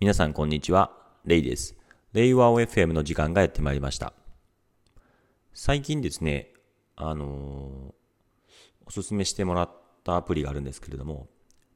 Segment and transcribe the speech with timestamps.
[0.00, 0.92] 皆さんこんにちは、
[1.26, 1.76] レイです。
[2.14, 4.14] レイワオ FM の時間がやってまいりました。
[5.52, 6.54] 最近ですね、
[6.96, 7.92] あのー、
[8.86, 9.70] おすすめしてもらっ
[10.02, 11.28] たアプリがあるんですけれども、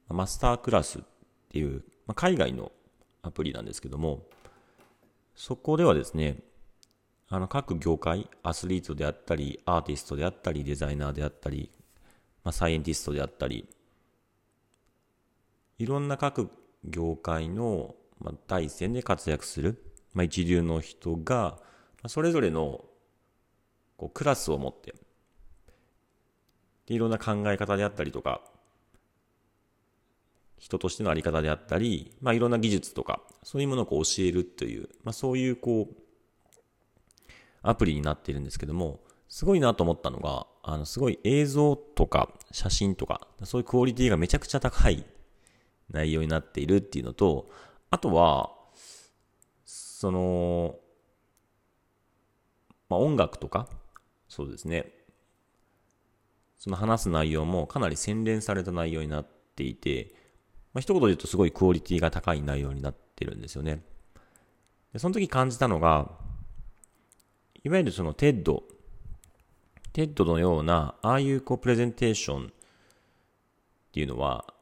[0.09, 1.03] マスタークラスっ
[1.51, 2.73] ていう、まあ、海外の
[3.21, 4.23] アプリなんですけども、
[5.35, 6.39] そこではですね、
[7.29, 11.71] あの各業界、アスリートであったり、アーティストであったり、デザイナーであったり、
[12.43, 13.69] まあ、サイエンティストであったり、
[15.79, 16.49] いろんな各
[16.85, 19.83] 業界の、まあ、第一線で活躍する、
[20.13, 21.59] まあ、一流の人が、ま
[22.05, 22.85] あ、それぞれの
[23.97, 24.95] こうクラスを持って
[26.87, 28.41] でいろんな考え方であったりとか
[30.59, 35.95] 人としての在り方であったり、まあ、いろんな技術とかそういうものをこう教えるという、まあ、そういうこう
[37.63, 45.05] アプリになっているんですけどもすごいなと思ったのがあのすごい映像とか写真とかそういうクオリティがめちゃくちゃ高い
[45.91, 47.49] 内容になっているっていうのと、
[47.95, 48.51] あとは、
[49.65, 50.75] その、
[52.89, 53.69] まあ、音楽とか、
[54.29, 54.91] そうですね。
[56.59, 60.11] その話す内容もかなり洗練された内容になっていて、
[60.73, 63.85] まあ、一言で言うとすごいクオリティが高い内容になってるんですよね。
[64.93, 66.11] でその時感じたのが、
[67.63, 68.61] いわゆるその TED、
[69.93, 72.51] TED のような、ああいうこうプレゼンテーションっ
[73.93, 74.53] ていうのは、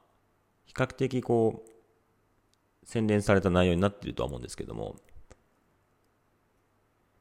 [0.67, 1.71] 比較的こう、
[2.84, 4.97] 洗練された内容になっているとは思うんですけども、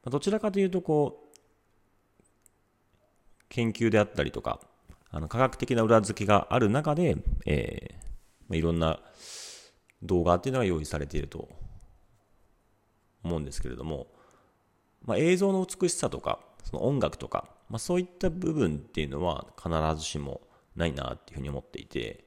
[0.06, 1.38] どちらかというとこう、
[3.50, 4.60] 研究であったりとか、
[5.10, 9.00] あの科学的な裏付けがある中で、えー、いろんな
[10.02, 11.50] 動画っていうのが用意されていると
[13.24, 14.08] 思うんですけれども、
[15.04, 20.42] まあ、映像の美しさとか、その音楽とか、まあ、そういった部分っていうのは必ずしも
[20.76, 22.26] ないなっていうふうに思っていて、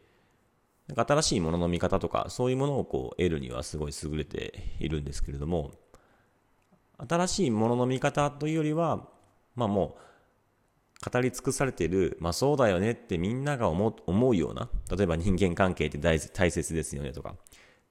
[0.89, 5.73] なんか新しいものの見方とか、そういうものをこう得るにはすごい優れているんですけれども、
[6.99, 9.09] 新しいものの見方というよりは、
[9.55, 13.95] まあもう、語り尽くされている、まあそうだよねってみんなが思
[14.31, 17.35] うような、例えば人間関係って大大切ですよねとか、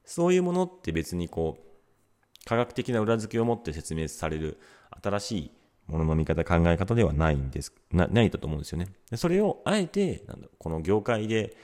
[0.04, 4.58] そういうものって別にこう、科学的な裏付けを持って説明される
[5.02, 5.50] 新しい
[5.86, 8.86] ものの見方、考え方ではないんです、なないだと思うんですよね。
[9.16, 11.56] それをあえて、なんだこの業界で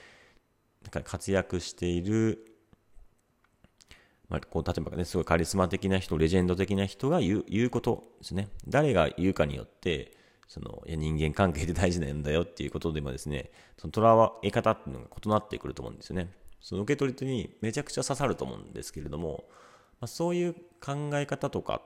[0.82, 2.44] なんか活躍している、
[4.28, 8.48] まあ、こう例えばね、すごいカリスマ的な人、レジェンド的な人が言う言うことですね。
[8.66, 10.16] 誰が言うかによって、
[10.48, 16.32] そのいや人間関係で大事なんだよっていうことでもですね、その捉え方っていうのが異なってくると思うんですよね。
[16.60, 19.44] その受け取り手にめちゃくちゃ刺さると思うんですけれども、
[20.00, 21.82] まあ、そういう考え方とか、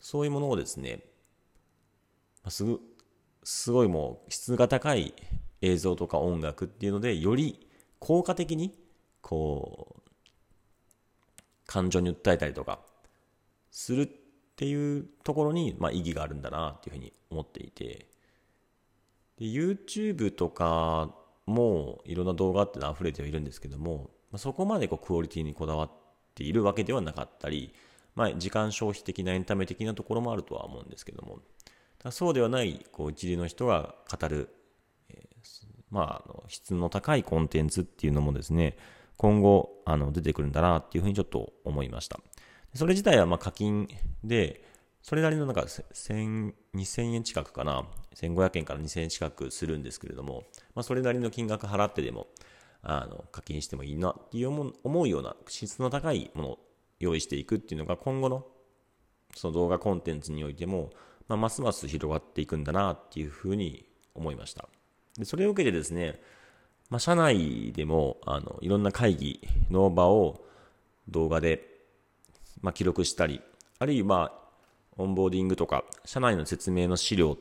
[0.00, 1.04] そういうものをですね、
[2.42, 2.64] まあ、す、
[3.44, 5.14] すごいもう質が高い
[5.62, 7.66] 映像とか音楽っていうのでより
[7.98, 8.74] 効果的に
[9.20, 10.10] こう
[11.66, 12.80] 感情に訴えたりとか
[13.70, 14.08] するっ
[14.56, 18.06] ていうところに、まあ、意義があるんだなっていうふうに思っていて。
[19.40, 21.14] で YouTube とか
[21.46, 25.90] もいろんな動画ってのは溢れてはいるんですけども、まあ、そこまでこうクオリティにこだわっ
[26.34, 27.72] ているわけではなかったり、
[28.14, 31.40] まあ、時間消費的なエンタメ的なところもあるとは思うんですけども。
[32.10, 34.48] そうではないこう一流の人が語る
[35.90, 38.76] まあ、あの質の高いコンテンツっていうのもですね、
[39.16, 42.18] 今後、あの、出てくるんだなっていうふうにちょっと思いました。
[42.74, 43.88] それ自体は、ま課金
[44.24, 44.64] で、
[45.02, 46.54] それなりのなんか、2000
[47.14, 47.84] 円近くかな、
[48.14, 52.28] 1500円から2000円近くするんですけれども、まあ、それなりの金額払ってでも、
[52.82, 56.58] あの、課金してもいいなっていう思うような質の高いものを
[56.98, 58.46] 用意していくっていうのが今後の、
[59.34, 60.90] その動画コンテンツにおいても、
[61.28, 64.68] まあ、ますます広がっていくんだなっていうふうに思いました。
[65.18, 66.20] でそれを受けてですね、
[66.88, 69.40] まあ、社内でもあのいろんな会議
[69.70, 70.44] の場を
[71.08, 71.66] 動画で、
[72.62, 73.40] まあ、記録したり、
[73.78, 74.32] あるいは
[74.96, 77.36] オンボーディングとか、社内の説明の資料っ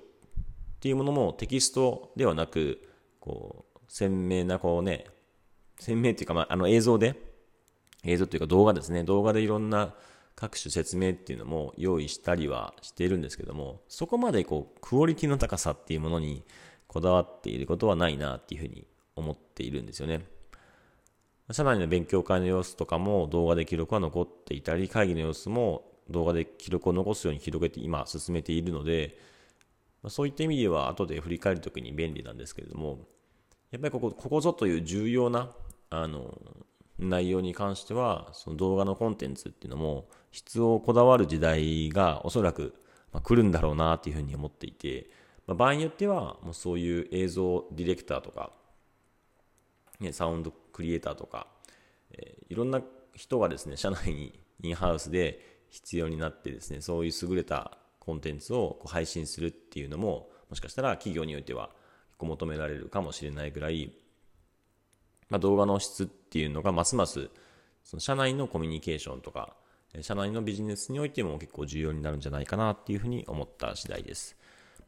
[0.79, 2.79] ていうものもテキストではなく、
[3.19, 5.05] こう、鮮明なこうね、
[5.79, 7.15] 鮮明っていうか、まあ、あの映像で、
[8.03, 9.93] 映像というか動画ですね、動画でいろんな
[10.35, 16.43] 各種説明っていうのも用意したりはしているんですけども、そこまでこう、クオリティの高さっていうものに
[16.89, 20.25] こだわっていることはないなっていうふうに思っているんですよね。
[21.51, 29.17] 社内の勉強会の様子とかも動画で記録は残っていたり、会議の様子も動画で記録を残すように広げて今進めているので、
[30.07, 32.99] そういった意味では後で振り返るときに便利なんですけれども、
[33.69, 35.51] やっぱりここ、ここぞという重要な、
[35.91, 36.41] あの、
[36.97, 42.73] 内容に関しては、その動画のコンテンツっていうのも質をこだわる時代がおそらく
[43.23, 45.09] 来るんだろうなっていうふうに思っていて、
[45.49, 48.51] まあ、場合によってはもうそういう映像ディレクターとか、
[49.99, 51.47] ね、サウンドクリエイターとか、
[52.11, 52.81] えー、いろんな
[53.15, 61.69] 人がですね、社内にインハウスで必要になってですね、そういう優れたコンテンツをこう配信するっていうのも、もしかしたら企業においては
[62.09, 63.91] 結構求められるかもしれないぐらい、
[65.29, 67.27] まあ、動画の質っていうのがますます
[67.83, 69.55] その社内のコミュニケーションとか、
[70.01, 74.38] 社内のビジネスにおいても結構重要になるんじゃないかなっていうふうに思った次第です。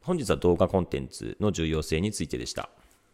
[0.02, 2.70] 本日は動画コンテンツの重要性についてでした。